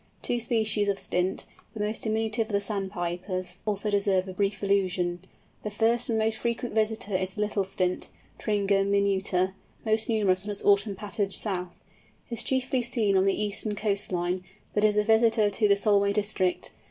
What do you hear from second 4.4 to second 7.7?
allusion. The first and most frequent visitor is the Little